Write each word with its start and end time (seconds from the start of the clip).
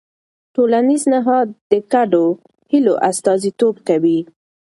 ټولنیز 0.55 1.03
نهاد 1.13 1.47
د 1.71 1.73
ګډو 1.93 2.25
هيلو 2.71 2.93
استازیتوب 3.09 3.75
کوي. 3.87 4.19